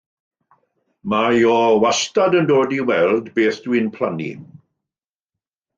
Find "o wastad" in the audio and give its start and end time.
1.51-2.39